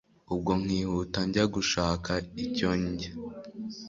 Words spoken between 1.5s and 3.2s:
gushaka icyo ndya